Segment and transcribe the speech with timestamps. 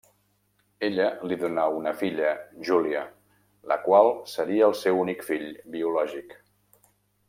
[0.87, 2.33] Ella li donà una filla,
[2.71, 3.05] Júlia,
[3.75, 6.39] la qual seria el seu únic fill biològic.